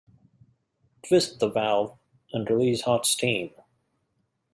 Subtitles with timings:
[1.07, 1.95] Twist the valve
[2.33, 3.51] and release hot steam.